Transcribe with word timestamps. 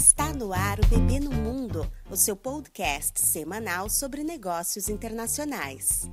Está 0.00 0.32
no 0.32 0.54
ar 0.54 0.80
o 0.80 0.86
Bebê 0.86 1.20
no 1.20 1.30
Mundo, 1.30 1.86
o 2.10 2.16
seu 2.16 2.34
podcast 2.34 3.20
semanal 3.20 3.90
sobre 3.90 4.24
negócios 4.24 4.88
internacionais. 4.88 6.10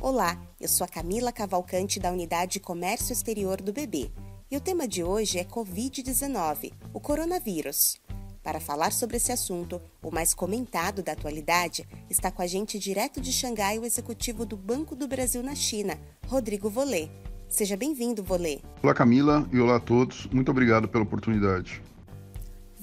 Olá, 0.00 0.36
eu 0.60 0.66
sou 0.66 0.84
a 0.84 0.88
Camila 0.88 1.30
Cavalcante 1.30 2.00
da 2.00 2.10
Unidade 2.10 2.54
de 2.54 2.60
Comércio 2.60 3.12
Exterior 3.12 3.62
do 3.62 3.72
Bebê 3.72 4.10
e 4.50 4.56
o 4.56 4.60
tema 4.60 4.88
de 4.88 5.04
hoje 5.04 5.38
é 5.38 5.44
Covid-19, 5.44 6.72
o 6.92 6.98
coronavírus. 6.98 7.96
Para 8.42 8.58
falar 8.58 8.90
sobre 8.90 9.18
esse 9.18 9.30
assunto, 9.30 9.80
o 10.02 10.10
mais 10.10 10.34
comentado 10.34 11.00
da 11.00 11.12
atualidade, 11.12 11.86
está 12.10 12.32
com 12.32 12.42
a 12.42 12.46
gente 12.48 12.76
direto 12.76 13.20
de 13.20 13.32
Xangai 13.32 13.78
o 13.78 13.84
executivo 13.84 14.44
do 14.44 14.56
Banco 14.56 14.96
do 14.96 15.06
Brasil 15.06 15.44
na 15.44 15.54
China, 15.54 15.96
Rodrigo 16.26 16.68
Volê. 16.68 17.08
Seja 17.48 17.76
bem-vindo, 17.76 18.24
Volê. 18.24 18.58
Olá, 18.82 18.92
Camila, 18.92 19.48
e 19.52 19.60
olá 19.60 19.76
a 19.76 19.80
todos. 19.80 20.26
Muito 20.26 20.50
obrigado 20.50 20.88
pela 20.88 21.04
oportunidade. 21.04 21.80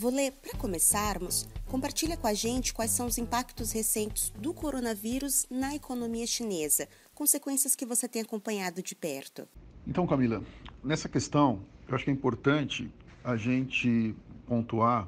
Volê, 0.03 0.31
para 0.31 0.59
começarmos, 0.59 1.47
compartilha 1.65 2.17
com 2.17 2.27
a 2.27 2.33
gente 2.33 2.73
quais 2.73 2.91
são 2.91 3.07
os 3.07 3.17
impactos 3.17 3.71
recentes 3.71 4.31
do 4.31 4.53
coronavírus 4.53 5.45
na 5.49 5.75
economia 5.75 6.27
chinesa, 6.27 6.89
consequências 7.15 7.73
que 7.73 7.85
você 7.85 8.05
tem 8.05 8.21
acompanhado 8.21 8.83
de 8.83 8.95
perto. 8.95 9.47
Então, 9.87 10.05
Camila, 10.05 10.43
nessa 10.83 11.07
questão, 11.07 11.61
eu 11.87 11.95
acho 11.95 12.03
que 12.03 12.09
é 12.11 12.13
importante 12.13 12.91
a 13.23 13.37
gente 13.37 14.13
pontuar 14.45 15.07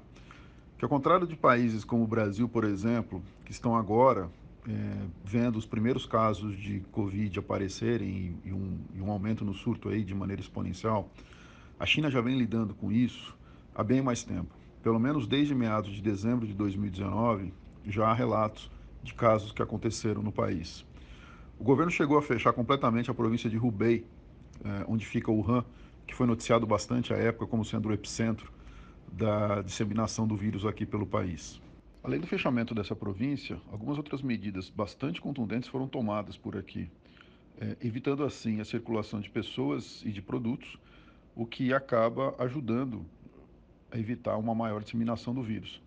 que, 0.78 0.86
ao 0.86 0.90
contrário 0.90 1.28
de 1.28 1.36
países 1.36 1.84
como 1.84 2.06
o 2.06 2.08
Brasil, 2.08 2.48
por 2.48 2.64
exemplo, 2.64 3.22
que 3.44 3.52
estão 3.52 3.76
agora 3.76 4.32
é, 4.66 4.72
vendo 5.26 5.58
os 5.58 5.66
primeiros 5.66 6.06
casos 6.06 6.58
de 6.58 6.80
Covid 6.94 7.38
aparecerem 7.38 8.08
e, 8.46 8.48
e, 8.48 8.54
um, 8.54 8.80
e 8.96 9.02
um 9.02 9.12
aumento 9.12 9.44
no 9.44 9.54
surto 9.54 9.90
aí 9.90 10.06
de 10.06 10.16
maneira 10.16 10.42
exponencial, 10.42 11.10
a 11.78 11.86
China 11.86 12.10
já 12.10 12.22
vem 12.22 12.38
lidando 12.38 12.74
com 12.74 12.94
isso 12.94 13.36
há 13.76 13.84
bem 13.84 14.02
mais 14.02 14.24
tempo. 14.24 14.64
Pelo 14.86 15.00
menos 15.00 15.26
desde 15.26 15.56
meados 15.56 15.92
de 15.92 16.00
dezembro 16.00 16.46
de 16.46 16.54
2019, 16.54 17.52
já 17.88 18.06
há 18.06 18.14
relatos 18.14 18.70
de 19.02 19.16
casos 19.16 19.52
que 19.52 19.60
aconteceram 19.60 20.22
no 20.22 20.32
país. 20.32 20.86
O 21.60 21.64
governo 21.64 21.92
chegou 21.92 22.20
a 22.20 22.22
fechar 22.22 22.54
completamente 22.54 23.10
a 23.10 23.14
província 23.16 23.50
de 23.50 23.58
Hubei, 23.58 24.06
é, 24.64 24.86
onde 24.88 25.04
fica 25.04 25.32
Wuhan, 25.32 25.66
que 26.06 26.14
foi 26.14 26.28
noticiado 26.28 26.68
bastante 26.68 27.12
à 27.12 27.18
época 27.18 27.48
como 27.48 27.66
sendo 27.66 27.90
o 27.90 27.94
epicentro 27.94 28.54
da 29.12 29.64
disseminação 29.64 30.28
do 30.28 30.36
vírus 30.36 30.68
aqui 30.68 30.86
pelo 30.86 31.08
país. 31.08 31.60
Além 32.04 32.20
do 32.20 32.28
fechamento 32.28 32.76
dessa 32.76 32.96
província, 32.96 33.60
algumas 33.72 33.98
outras 33.98 34.22
medidas 34.22 34.70
bastante 34.70 35.20
contundentes 35.20 35.68
foram 35.68 35.88
tomadas 35.88 36.38
por 36.38 36.56
aqui, 36.56 36.92
é, 37.60 37.76
evitando 37.82 38.24
assim 38.24 38.62
a 38.62 38.64
circulação 38.64 39.20
de 39.20 39.32
pessoas 39.32 40.04
e 40.06 40.12
de 40.12 40.22
produtos, 40.22 40.78
o 41.36 41.44
que 41.44 41.74
acaba 41.74 42.36
ajudando 42.38 43.04
evitar 43.98 44.38
uma 44.38 44.56
maior 44.56 44.84
disseminação 44.84 45.34
do 45.34 45.42
vírus. 45.42 45.82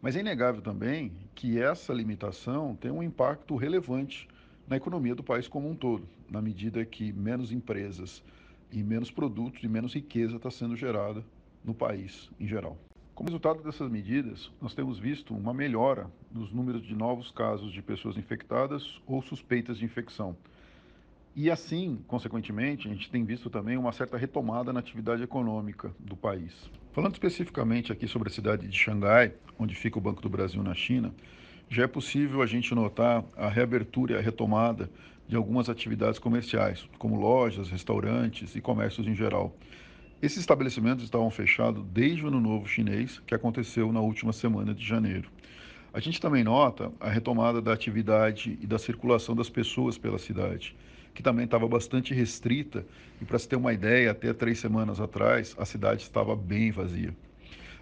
Mas 0.00 0.14
é 0.14 0.20
inegável 0.20 0.62
também 0.62 1.12
que 1.34 1.60
essa 1.60 1.92
limitação 1.92 2.76
tem 2.76 2.90
um 2.90 3.02
impacto 3.02 3.56
relevante 3.56 4.28
na 4.68 4.76
economia 4.76 5.14
do 5.14 5.24
país 5.24 5.48
como 5.48 5.68
um 5.68 5.74
todo, 5.74 6.08
na 6.30 6.40
medida 6.40 6.84
que 6.84 7.12
menos 7.12 7.50
empresas 7.50 8.22
e 8.70 8.82
menos 8.82 9.10
produtos 9.10 9.62
e 9.62 9.68
menos 9.68 9.94
riqueza 9.94 10.36
está 10.36 10.50
sendo 10.50 10.76
gerada 10.76 11.24
no 11.64 11.74
país 11.74 12.30
em 12.38 12.46
geral. 12.46 12.76
Como 13.14 13.30
resultado 13.30 13.62
dessas 13.62 13.90
medidas, 13.90 14.48
nós 14.62 14.74
temos 14.74 14.98
visto 14.98 15.34
uma 15.34 15.52
melhora 15.52 16.08
nos 16.30 16.52
números 16.52 16.82
de 16.82 16.94
novos 16.94 17.32
casos 17.32 17.72
de 17.72 17.82
pessoas 17.82 18.16
infectadas 18.16 19.00
ou 19.04 19.20
suspeitas 19.20 19.78
de 19.78 19.84
infecção. 19.84 20.36
E 21.40 21.52
assim, 21.52 22.00
consequentemente, 22.08 22.88
a 22.88 22.90
gente 22.90 23.08
tem 23.08 23.24
visto 23.24 23.48
também 23.48 23.76
uma 23.76 23.92
certa 23.92 24.16
retomada 24.16 24.72
na 24.72 24.80
atividade 24.80 25.22
econômica 25.22 25.94
do 25.96 26.16
país. 26.16 26.68
Falando 26.92 27.12
especificamente 27.12 27.92
aqui 27.92 28.08
sobre 28.08 28.28
a 28.28 28.32
cidade 28.32 28.66
de 28.66 28.76
Xangai, 28.76 29.32
onde 29.56 29.72
fica 29.72 29.96
o 29.98 30.00
Banco 30.00 30.20
do 30.20 30.28
Brasil 30.28 30.60
na 30.64 30.74
China, 30.74 31.14
já 31.70 31.84
é 31.84 31.86
possível 31.86 32.42
a 32.42 32.46
gente 32.46 32.74
notar 32.74 33.24
a 33.36 33.48
reabertura 33.48 34.14
e 34.14 34.16
a 34.16 34.20
retomada 34.20 34.90
de 35.28 35.36
algumas 35.36 35.68
atividades 35.68 36.18
comerciais, 36.18 36.88
como 36.98 37.14
lojas, 37.14 37.70
restaurantes 37.70 38.56
e 38.56 38.60
comércios 38.60 39.06
em 39.06 39.14
geral. 39.14 39.56
Esses 40.20 40.38
estabelecimentos 40.38 41.04
estavam 41.04 41.30
fechados 41.30 41.84
desde 41.92 42.24
o 42.24 42.26
Ano 42.26 42.40
Novo 42.40 42.66
Chinês, 42.66 43.22
que 43.24 43.32
aconteceu 43.32 43.92
na 43.92 44.00
última 44.00 44.32
semana 44.32 44.74
de 44.74 44.84
janeiro. 44.84 45.30
A 45.94 46.00
gente 46.00 46.20
também 46.20 46.42
nota 46.42 46.90
a 46.98 47.08
retomada 47.08 47.62
da 47.62 47.72
atividade 47.72 48.58
e 48.60 48.66
da 48.66 48.76
circulação 48.76 49.36
das 49.36 49.48
pessoas 49.48 49.96
pela 49.96 50.18
cidade, 50.18 50.74
que 51.18 51.22
também 51.22 51.46
estava 51.46 51.66
bastante 51.66 52.14
restrita, 52.14 52.86
e 53.20 53.24
para 53.24 53.40
se 53.40 53.48
ter 53.48 53.56
uma 53.56 53.72
ideia, 53.72 54.12
até 54.12 54.32
três 54.32 54.60
semanas 54.60 55.00
atrás, 55.00 55.52
a 55.58 55.64
cidade 55.64 56.02
estava 56.02 56.36
bem 56.36 56.70
vazia. 56.70 57.12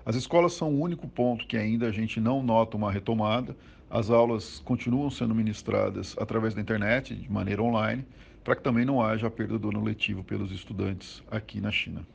As 0.07 0.17
escolas 0.17 0.55
são 0.55 0.75
o 0.75 0.81
único 0.81 1.07
ponto 1.07 1.47
que 1.47 1.55
ainda 1.55 1.87
a 1.87 1.93
gente 1.93 2.19
não 2.19 2.43
nota 2.43 2.79
uma 2.79 2.91
retomada. 2.91 3.55
As 3.91 4.09
aulas 4.09 4.61
continuam 4.61 5.11
sendo 5.11 5.35
ministradas 5.35 6.17
através 6.19 6.55
da 6.55 6.63
internet, 6.63 7.15
de 7.15 7.31
maneira 7.31 7.63
online, 7.63 8.07
para 8.43 8.57
que 8.57 8.63
também 8.63 8.87
não 8.87 9.03
haja 9.03 9.27
a 9.27 9.31
perda 9.31 9.59
do 9.59 9.69
ano 9.69 9.85
letivo 9.85 10.25
pelos 10.25 10.51
estudantes 10.51 11.23
aqui 11.31 11.61
na 11.61 11.71
China. 11.71 12.07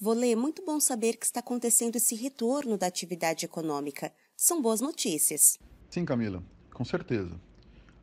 Volê, 0.00 0.34
muito 0.34 0.64
bom 0.64 0.80
saber 0.80 1.18
que 1.18 1.26
está 1.26 1.40
acontecendo 1.40 1.96
esse 1.96 2.14
retorno 2.14 2.78
da 2.78 2.86
atividade 2.86 3.44
econômica. 3.44 4.10
São 4.34 4.62
boas 4.62 4.80
notícias. 4.80 5.58
Sim, 5.90 6.06
Camila, 6.06 6.42
com 6.72 6.82
certeza. 6.82 7.38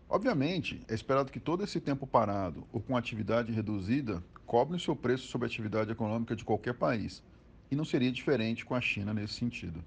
Obviamente, 0.09 0.81
é 0.87 0.93
esperado 0.93 1.31
que 1.31 1.39
todo 1.39 1.63
esse 1.63 1.79
tempo 1.79 2.05
parado 2.05 2.67
ou 2.71 2.79
com 2.79 2.95
atividade 2.95 3.51
reduzida 3.51 4.23
cobre 4.45 4.77
o 4.77 4.79
seu 4.79 4.95
preço 4.95 5.27
sobre 5.27 5.45
a 5.45 5.49
atividade 5.49 5.91
econômica 5.91 6.35
de 6.35 6.45
qualquer 6.45 6.73
país. 6.73 7.23
E 7.71 7.75
não 7.75 7.85
seria 7.85 8.11
diferente 8.11 8.65
com 8.65 8.75
a 8.75 8.81
China 8.81 9.13
nesse 9.13 9.33
sentido. 9.33 9.83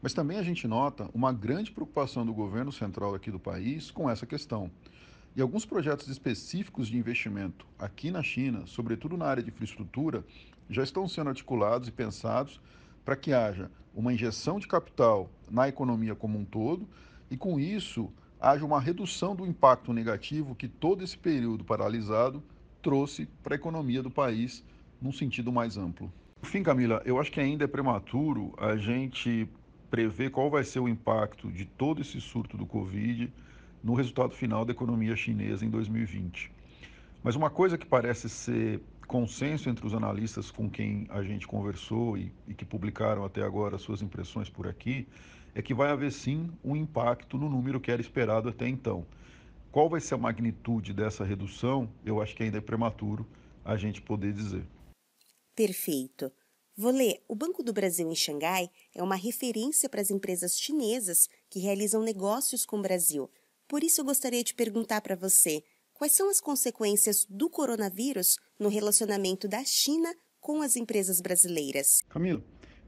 Mas 0.00 0.12
também 0.12 0.38
a 0.38 0.42
gente 0.42 0.66
nota 0.66 1.08
uma 1.14 1.32
grande 1.32 1.70
preocupação 1.70 2.26
do 2.26 2.34
governo 2.34 2.72
central 2.72 3.14
aqui 3.14 3.30
do 3.30 3.38
país 3.38 3.90
com 3.90 4.10
essa 4.10 4.26
questão. 4.26 4.68
E 5.36 5.40
alguns 5.40 5.64
projetos 5.64 6.08
específicos 6.08 6.88
de 6.88 6.96
investimento 6.98 7.64
aqui 7.78 8.10
na 8.10 8.22
China, 8.22 8.66
sobretudo 8.66 9.16
na 9.16 9.26
área 9.26 9.42
de 9.42 9.50
infraestrutura, 9.50 10.24
já 10.68 10.82
estão 10.82 11.08
sendo 11.08 11.28
articulados 11.28 11.88
e 11.88 11.92
pensados 11.92 12.60
para 13.04 13.16
que 13.16 13.32
haja 13.32 13.70
uma 13.94 14.12
injeção 14.12 14.58
de 14.58 14.66
capital 14.66 15.30
na 15.50 15.68
economia 15.68 16.14
como 16.14 16.38
um 16.38 16.44
todo 16.44 16.88
e, 17.30 17.36
com 17.36 17.60
isso, 17.60 18.12
haja 18.42 18.66
uma 18.66 18.80
redução 18.80 19.36
do 19.36 19.46
impacto 19.46 19.92
negativo 19.92 20.56
que 20.56 20.66
todo 20.66 21.04
esse 21.04 21.16
período 21.16 21.62
paralisado 21.62 22.42
trouxe 22.82 23.26
para 23.40 23.54
a 23.54 23.56
economia 23.56 24.02
do 24.02 24.10
país 24.10 24.64
num 25.00 25.12
sentido 25.12 25.52
mais 25.52 25.76
amplo. 25.76 26.12
Por 26.40 26.48
fim, 26.48 26.60
Camila, 26.60 27.00
eu 27.04 27.20
acho 27.20 27.30
que 27.30 27.38
ainda 27.38 27.64
é 27.64 27.68
prematuro 27.68 28.52
a 28.58 28.76
gente 28.76 29.48
prever 29.88 30.30
qual 30.30 30.50
vai 30.50 30.64
ser 30.64 30.80
o 30.80 30.88
impacto 30.88 31.52
de 31.52 31.64
todo 31.64 32.00
esse 32.00 32.20
surto 32.20 32.56
do 32.56 32.66
Covid 32.66 33.32
no 33.82 33.94
resultado 33.94 34.34
final 34.34 34.64
da 34.64 34.72
economia 34.72 35.14
chinesa 35.14 35.64
em 35.64 35.70
2020. 35.70 36.50
Mas 37.22 37.36
uma 37.36 37.48
coisa 37.48 37.78
que 37.78 37.86
parece 37.86 38.28
ser 38.28 38.80
consenso 39.06 39.70
entre 39.70 39.86
os 39.86 39.94
analistas 39.94 40.50
com 40.50 40.68
quem 40.68 41.06
a 41.10 41.22
gente 41.22 41.46
conversou 41.46 42.16
e, 42.16 42.32
e, 42.48 42.54
que 42.54 42.64
publicaram 42.64 43.24
até 43.24 43.42
agora 43.42 43.78
suas 43.78 44.02
impressões 44.02 44.48
por 44.48 44.66
aqui, 44.66 45.06
é 45.54 45.62
que 45.62 45.74
vai 45.74 45.90
haver 45.90 46.12
sim 46.12 46.50
um 46.64 46.76
impacto 46.76 47.36
no 47.36 47.48
número 47.48 47.80
que 47.80 47.90
era 47.90 48.00
esperado 48.00 48.48
até 48.48 48.68
então. 48.68 49.06
Qual 49.70 49.88
vai 49.88 50.00
ser 50.00 50.14
a 50.14 50.18
magnitude 50.18 50.92
dessa 50.92 51.24
redução? 51.24 51.92
Eu 52.04 52.20
acho 52.20 52.34
que 52.34 52.42
ainda 52.42 52.58
é 52.58 52.60
prematuro 52.60 53.26
a 53.64 53.76
gente 53.76 54.02
poder 54.02 54.32
dizer. 54.32 54.64
Perfeito. 55.54 56.30
Vou 56.76 56.90
ler. 56.90 57.22
O 57.28 57.34
Banco 57.34 57.62
do 57.62 57.72
Brasil 57.72 58.10
em 58.10 58.14
Xangai 58.14 58.70
é 58.94 59.02
uma 59.02 59.16
referência 59.16 59.88
para 59.88 60.00
as 60.00 60.10
empresas 60.10 60.58
chinesas 60.58 61.28
que 61.48 61.58
realizam 61.58 62.02
negócios 62.02 62.64
com 62.64 62.78
o 62.78 62.82
Brasil. 62.82 63.30
Por 63.68 63.82
isso, 63.82 64.00
eu 64.00 64.04
gostaria 64.04 64.42
de 64.42 64.54
perguntar 64.54 65.00
para 65.00 65.16
você 65.16 65.62
Quais 66.02 66.14
são 66.14 66.28
as 66.28 66.40
consequências 66.40 67.24
do 67.30 67.48
coronavírus 67.48 68.36
no 68.58 68.68
relacionamento 68.68 69.46
da 69.46 69.64
China 69.64 70.12
com 70.40 70.60
as 70.60 70.74
empresas 70.74 71.20
brasileiras? 71.20 72.02
Camila, 72.08 72.42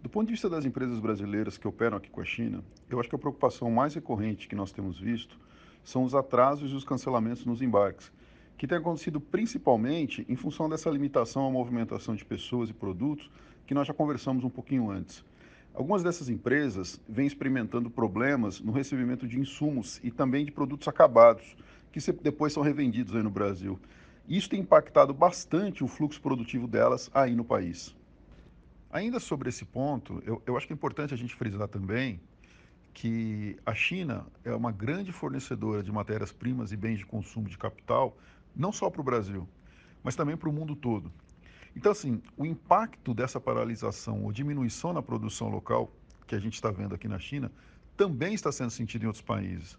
do 0.05 0.11
ponto 0.11 0.27
de 0.27 0.33
vista 0.33 0.51
das 0.51 0.67
empresas 0.67 1.01
brasileiras 1.01 1.57
que 1.57 1.67
operam 1.67 1.97
aqui 1.97 2.11
com 2.11 2.21
a 2.21 2.25
China, 2.27 2.63
eu 2.91 3.01
acho 3.01 3.09
que 3.09 3.17
a 3.17 3.19
preocupação 3.19 3.71
mais 3.71 3.95
recorrente 3.95 4.47
que 4.47 4.55
nós 4.55 4.71
temos 4.71 5.01
visto 5.01 5.41
são 5.83 6.05
os 6.05 6.15
atrasos 6.15 6.71
e 6.71 6.75
os 6.75 6.85
cancelamentos 6.85 7.47
nos 7.47 7.63
embarques, 7.63 8.13
que 8.59 8.67
tem 8.67 8.77
acontecido 8.77 9.19
principalmente 9.19 10.23
em 10.29 10.37
função 10.37 10.69
dessa 10.69 10.91
limitação 10.91 11.47
à 11.47 11.51
movimentação 11.51 12.15
de 12.15 12.23
pessoas 12.23 12.69
e 12.69 12.75
produtos 12.75 13.31
que 13.67 13.73
nós 13.73 13.89
já 13.89 13.95
conversamos 13.95 14.45
um 14.45 14.51
pouquinho 14.51 14.91
antes. 14.91 15.25
Algumas 15.73 16.03
dessas 16.03 16.29
empresas 16.29 17.01
vêm 17.09 17.27
experimentando 17.27 17.89
problemas 17.89 18.61
no 18.61 18.73
recebimento 18.73 19.27
de 19.27 19.41
insumos 19.41 20.03
e 20.05 20.11
também 20.11 20.45
de 20.45 20.53
produtos 20.53 20.87
acabados, 20.87 21.57
que 21.91 22.13
depois 22.13 22.53
são 22.53 22.63
revendidos 22.63 23.17
aí 23.17 23.23
no 23.23 23.31
Brasil. 23.31 23.81
Isso 24.29 24.51
tem 24.51 24.61
impactado 24.61 25.15
bastante 25.15 25.83
o 25.83 25.89
fluxo 25.89 26.21
produtivo 26.21 26.69
delas 26.69 27.11
aí 27.15 27.35
no 27.35 27.43
país. 27.43 27.97
Ainda 28.95 29.19
sobre 29.19 29.49
esse 29.49 29.65
ponto, 29.65 30.23
eu, 30.25 30.41
eu 30.47 30.57
acho 30.57 30.69
que 30.69 30.73
é 30.73 30.77
importante 30.77 31.13
a 31.13 31.17
gente 31.17 31.35
frisar 31.35 31.67
também 31.67 32.21
que 32.93 33.57
a 33.67 33.75
China 33.75 34.25
é 34.45 34.55
uma 34.55 34.71
grande 34.71 35.11
fornecedora 35.11 35.83
de 35.83 35.91
matérias-primas 35.91 36.71
e 36.71 36.77
bens 36.77 36.99
de 36.99 37.05
consumo 37.05 37.49
de 37.49 37.59
capital, 37.59 38.17
não 38.55 38.71
só 38.71 38.89
para 38.89 39.01
o 39.01 39.05
Brasil, 39.05 39.49
mas 40.01 40.15
também 40.15 40.37
para 40.37 40.49
o 40.49 40.53
mundo 40.53 40.77
todo. 40.77 41.11
Então, 41.75 41.91
assim, 41.91 42.23
o 42.37 42.47
impacto 42.47 43.13
dessa 43.13 43.41
paralisação 43.41 44.23
ou 44.23 44.31
diminuição 44.31 44.93
na 44.93 45.03
produção 45.03 45.49
local 45.49 45.91
que 46.25 46.37
a 46.37 46.39
gente 46.39 46.55
está 46.55 46.71
vendo 46.71 46.95
aqui 46.95 47.09
na 47.09 47.19
China 47.19 47.51
também 47.97 48.33
está 48.33 48.53
sendo 48.53 48.71
sentido 48.71 49.03
em 49.03 49.07
outros 49.07 49.25
países. 49.25 49.77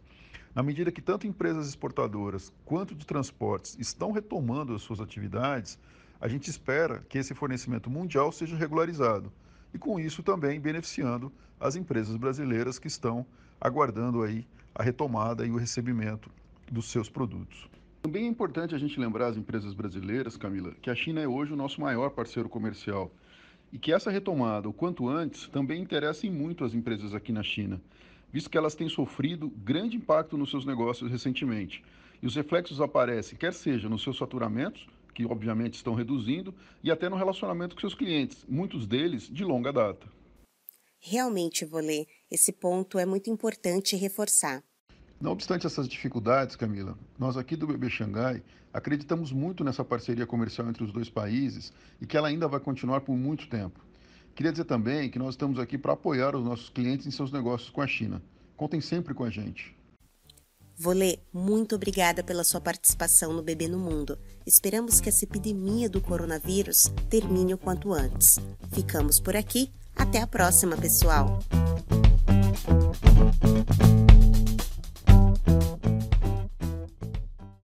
Na 0.53 0.61
medida 0.61 0.91
que 0.91 1.01
tanto 1.01 1.25
empresas 1.25 1.69
exportadoras 1.69 2.51
quanto 2.65 2.93
de 2.93 3.05
transportes 3.05 3.77
estão 3.79 4.11
retomando 4.11 4.75
as 4.75 4.81
suas 4.81 4.99
atividades, 4.99 5.79
a 6.19 6.27
gente 6.27 6.49
espera 6.49 7.03
que 7.09 7.17
esse 7.17 7.33
fornecimento 7.33 7.89
mundial 7.89 8.31
seja 8.31 8.55
regularizado 8.55 9.31
e 9.73 9.77
com 9.77 9.99
isso 9.99 10.23
também 10.23 10.59
beneficiando 10.59 11.31
as 11.59 11.75
empresas 11.75 12.15
brasileiras 12.15 12.79
que 12.79 12.87
estão 12.87 13.25
aguardando 13.59 14.23
aí 14.23 14.47
a 14.73 14.83
retomada 14.83 15.45
e 15.45 15.51
o 15.51 15.57
recebimento 15.57 16.29
dos 16.71 16.89
seus 16.89 17.09
produtos. 17.09 17.69
Também 18.01 18.25
é 18.25 18.27
importante 18.27 18.75
a 18.75 18.77
gente 18.77 18.99
lembrar 18.99 19.27
as 19.27 19.37
empresas 19.37 19.73
brasileiras, 19.73 20.37
Camila, 20.37 20.73
que 20.81 20.89
a 20.89 20.95
China 20.95 21.21
é 21.21 21.27
hoje 21.27 21.53
o 21.53 21.55
nosso 21.55 21.81
maior 21.81 22.11
parceiro 22.11 22.47
comercial 22.47 23.11
e 23.73 23.79
que 23.79 23.91
essa 23.91 24.11
retomada, 24.11 24.69
o 24.69 24.73
quanto 24.73 25.09
antes, 25.09 25.47
também 25.47 25.81
interessa 25.81 26.29
muito 26.29 26.63
as 26.63 26.73
empresas 26.73 27.13
aqui 27.13 27.31
na 27.31 27.43
China, 27.43 27.81
visto 28.31 28.49
que 28.49 28.57
elas 28.57 28.75
têm 28.75 28.87
sofrido 28.87 29.49
grande 29.49 29.97
impacto 29.97 30.37
nos 30.37 30.49
seus 30.49 30.65
negócios 30.65 31.09
recentemente. 31.09 31.83
E 32.21 32.27
os 32.27 32.35
reflexos 32.35 32.79
aparecem, 32.79 33.37
quer 33.37 33.53
seja 33.53 33.89
nos 33.89 34.03
seus 34.03 34.17
faturamentos, 34.17 34.87
que 35.15 35.25
obviamente 35.25 35.75
estão 35.75 35.95
reduzindo, 35.95 36.53
e 36.83 36.91
até 36.91 37.09
no 37.09 37.15
relacionamento 37.15 37.73
com 37.73 37.81
seus 37.81 37.95
clientes, 37.95 38.45
muitos 38.47 38.85
deles 38.85 39.23
de 39.27 39.43
longa 39.43 39.71
data. 39.73 40.05
Realmente, 40.99 41.65
Volê, 41.65 42.05
esse 42.29 42.51
ponto 42.51 42.99
é 42.99 43.05
muito 43.05 43.29
importante 43.29 43.95
reforçar. 43.95 44.61
Não 45.19 45.31
obstante 45.31 45.65
essas 45.65 45.87
dificuldades, 45.87 46.57
Camila, 46.57 46.97
nós 47.17 47.37
aqui 47.37 47.55
do 47.55 47.65
Bebê 47.65 47.89
Xangai 47.89 48.43
acreditamos 48.73 49.31
muito 49.31 49.63
nessa 49.63 49.85
parceria 49.85 50.27
comercial 50.27 50.67
entre 50.67 50.83
os 50.83 50.91
dois 50.91 51.09
países 51.09 51.71
e 52.01 52.05
que 52.05 52.17
ela 52.17 52.27
ainda 52.27 52.47
vai 52.47 52.59
continuar 52.59 53.01
por 53.01 53.15
muito 53.15 53.47
tempo. 53.47 53.79
Queria 54.35 54.51
dizer 54.51 54.65
também 54.65 55.09
que 55.09 55.17
nós 55.17 55.35
estamos 55.35 55.57
aqui 55.59 55.77
para 55.77 55.93
apoiar 55.93 56.35
os 56.35 56.43
nossos 56.43 56.67
clientes 56.67 57.07
em 57.07 57.11
seus 57.11 57.31
negócios 57.31 57.69
com 57.69 57.81
a 57.81 57.87
China. 57.87 58.21
Contem 58.57 58.81
sempre 58.81 59.13
com 59.13 59.23
a 59.23 59.29
gente. 59.29 59.73
Volê, 60.77 61.19
muito 61.31 61.75
obrigada 61.75 62.21
pela 62.21 62.43
sua 62.43 62.59
participação 62.59 63.31
no 63.31 63.41
Bebê 63.41 63.67
no 63.67 63.79
Mundo. 63.79 64.17
Esperamos 64.45 64.99
que 64.99 65.07
essa 65.07 65.23
epidemia 65.23 65.89
do 65.89 66.01
coronavírus 66.01 66.91
termine 67.09 67.53
o 67.53 67.57
quanto 67.57 67.93
antes. 67.93 68.37
Ficamos 68.71 69.19
por 69.19 69.35
aqui. 69.35 69.71
Até 69.95 70.21
a 70.21 70.27
próxima, 70.27 70.75
pessoal! 70.75 71.39